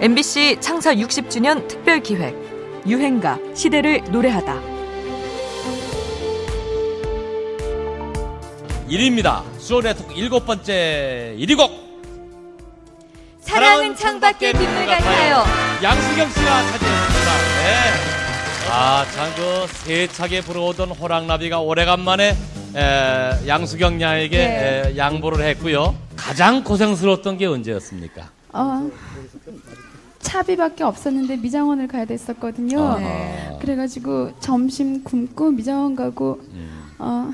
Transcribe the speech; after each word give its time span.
MBC 0.00 0.58
창사 0.60 0.94
60주년 0.94 1.66
특별 1.68 2.00
기획 2.00 2.34
유행가 2.86 3.38
시대를 3.54 4.02
노래하다. 4.10 4.54
1위입니다. 8.88 9.42
수원네트워크 9.58 10.14
일곱 10.14 10.46
번째 10.46 11.36
1위 11.38 11.56
곡. 11.56 11.70
사랑은 13.40 13.94
창밖에 13.94 14.52
빗물 14.52 14.86
같아요. 14.86 15.44
양수경 15.82 16.28
씨가 16.30 16.62
차지했습니다. 16.62 17.32
네. 17.62 18.70
아, 18.72 19.04
참 19.12 19.30
그 19.34 19.66
세차게 19.84 20.40
불어오던 20.42 20.90
호랑나비가 20.90 21.60
오래간만에 21.60 22.36
에, 22.76 23.46
양수경 23.48 24.00
양에게 24.00 24.36
네. 24.36 24.82
에, 24.86 24.96
양보를 24.96 25.44
했고요. 25.44 25.94
가장 26.16 26.62
고생스러웠던 26.64 27.38
게 27.38 27.46
언제였습니까? 27.46 28.30
어, 28.52 28.90
차비밖에 30.20 30.84
없었는데 30.84 31.36
미장원을 31.38 31.88
가야 31.88 32.04
됐었거든요. 32.04 32.98
네. 32.98 33.58
그래가지고 33.60 34.32
점심 34.40 35.02
굶고 35.02 35.52
미장원 35.52 35.96
가고 35.96 36.40
음. 36.52 36.92
어, 36.98 37.30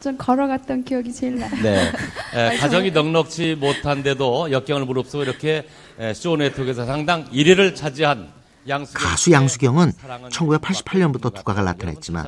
좀 0.00 0.16
걸어갔던 0.16 0.84
기억이 0.84 1.12
제일 1.12 1.38
나요. 1.38 1.50
네. 1.62 1.92
에, 2.34 2.56
가정이 2.58 2.90
넉넉지 2.92 3.56
못한데도 3.56 4.52
역경을 4.52 4.84
무릅쓰고 4.84 5.22
이렇게 5.22 5.66
에, 5.98 6.14
쇼 6.14 6.36
네트워크에서 6.36 6.84
상당 6.84 7.24
1위를 7.30 7.74
차지한 7.74 8.28
양수경 8.68 9.02
가수 9.02 9.30
양수경은 9.32 9.92
1988년부터 10.30 11.32
두각을 11.32 11.64
나타냈지만 11.64 12.26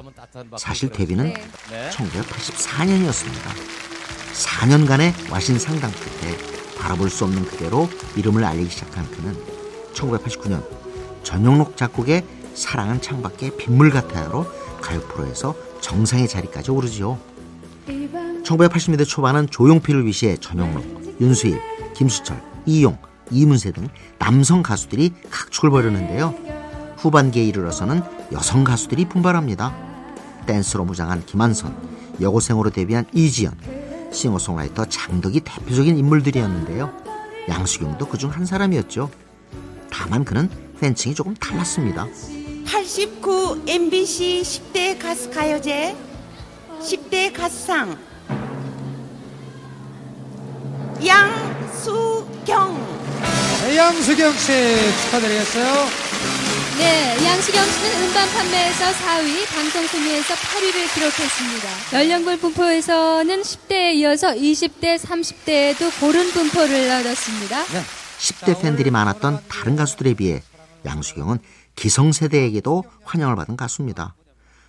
사실 0.56 0.88
데뷔는 0.88 1.34
네. 1.70 1.90
1984년이었습니다. 1.90 3.88
4년간의 4.32 5.30
와신 5.32 5.58
상담 5.58 5.90
끝에 5.90 6.36
바라볼 6.78 7.10
수 7.10 7.24
없는 7.24 7.44
그대로 7.44 7.88
이름을 8.16 8.44
알리기 8.44 8.70
시작한 8.70 9.04
그는 9.10 9.57
1989년 9.98 10.64
전용록 11.22 11.76
작곡의 11.76 12.24
사랑은 12.54 13.00
창밖에 13.00 13.56
빗물 13.56 13.90
같아요로 13.90 14.46
가요 14.80 15.00
프로에서 15.02 15.54
정상의 15.80 16.28
자리까지 16.28 16.70
오르지요. 16.70 17.18
1980년대 18.44 19.06
초반은 19.06 19.48
조용필을 19.50 20.06
위시해 20.06 20.36
전용록, 20.36 21.16
윤수일, 21.20 21.60
김수철, 21.94 22.40
이용, 22.66 22.98
이문세 23.30 23.72
등 23.72 23.88
남성 24.18 24.62
가수들이 24.62 25.12
각축을 25.30 25.70
벌였는데요. 25.70 26.34
후반기에 26.96 27.44
이르러서는 27.44 28.02
여성 28.32 28.64
가수들이 28.64 29.04
분발합니다. 29.06 29.74
댄스로 30.46 30.84
무장한 30.84 31.24
김한선, 31.26 31.76
여고생으로 32.20 32.70
데뷔한 32.70 33.06
이지연, 33.12 33.54
싱어송라이터 34.12 34.86
장덕이 34.86 35.40
대표적인 35.40 35.98
인물들이었는데요. 35.98 36.90
양수경도 37.48 38.06
그중 38.06 38.30
한 38.30 38.46
사람이었죠. 38.46 39.10
다만 39.98 40.24
그는 40.24 40.48
팬층이 40.80 41.14
조금 41.14 41.34
달랐습니다. 41.34 42.06
89 42.64 43.64
MBC 43.66 44.42
10대 44.44 44.96
가수 44.98 45.28
가요제 45.30 45.96
10대 46.80 47.32
가수상 47.32 47.98
양수경 51.04 52.98
네, 53.64 53.76
양수경 53.76 54.32
씨 54.34 54.52
축하드리겠어요. 55.02 55.88
네, 56.78 57.16
양수경 57.24 57.64
씨는 57.64 58.02
음반 58.04 58.28
판매에서 58.30 58.84
4위, 58.92 59.46
방송 59.52 59.84
순위에서 59.88 60.34
8위를 60.34 60.94
기록했습니다. 60.94 61.68
연령별 61.92 62.36
분포에서는 62.38 63.42
10대에 63.42 63.94
이어서 63.96 64.28
20대, 64.28 64.96
30대에도 65.00 65.90
고른 65.98 66.30
분포를 66.30 66.88
얻었습니다. 66.88 67.64
10대 68.18 68.60
팬들이 68.60 68.90
많았던 68.90 69.44
다른 69.48 69.76
가수들에 69.76 70.14
비해 70.14 70.42
양수경은 70.84 71.38
기성세대에게도 71.76 72.84
환영을 73.04 73.36
받은 73.36 73.56
가수입니다. 73.56 74.14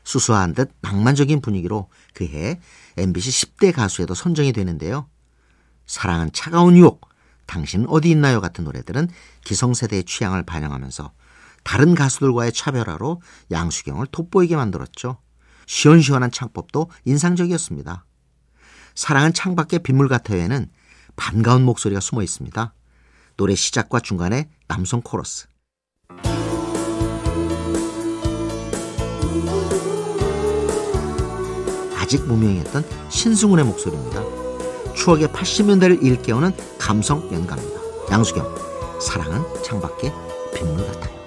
수수한 0.03 0.53
듯 0.53 0.71
낭만적인 0.81 1.41
분위기로 1.41 1.89
그해 2.13 2.59
MBC 2.97 3.29
10대 3.57 3.73
가수에도 3.73 4.13
선정이 4.13 4.53
되는데요. 4.53 5.07
사랑은 5.85 6.31
차가운 6.33 6.77
유혹, 6.77 7.09
당신은 7.47 7.87
어디 7.89 8.11
있나요 8.11 8.41
같은 8.41 8.63
노래들은 8.63 9.09
기성세대의 9.43 10.03
취향을 10.03 10.43
반영하면서 10.43 11.11
다른 11.63 11.95
가수들과의 11.95 12.53
차별화로 12.53 13.21
양수경을 13.51 14.07
돋보이게 14.11 14.55
만들었죠. 14.55 15.17
시원시원한 15.65 16.31
창법도 16.31 16.89
인상적이었습니다. 17.05 18.05
사랑은 18.95 19.33
창밖에 19.33 19.79
빗물 19.79 20.07
같아요에는 20.07 20.69
반가운 21.15 21.63
목소리가 21.63 21.99
숨어 21.99 22.21
있습니다. 22.23 22.73
노래 23.39 23.55
시작과 23.55 24.01
중간에 24.01 24.49
남성 24.67 25.01
코러스. 25.01 25.47
아직 31.95 32.21
무명이었던 32.27 32.83
신승훈의 33.09 33.63
목소리입니다. 33.63 34.21
추억의 34.93 35.29
80년대를 35.29 36.03
일깨우는 36.03 36.51
감성 36.77 37.21
연가입니다. 37.31 37.79
양수경, 38.11 38.43
사랑은 38.99 39.41
창밖에 39.63 40.11
빗물 40.53 40.85
같아요. 40.87 41.18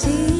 지 0.00 0.39